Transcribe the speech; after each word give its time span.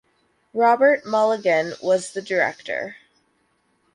Robert 0.55 1.05
Mulligan 1.05 1.75
was 1.79 2.13
the 2.13 2.23
director. 2.23 2.95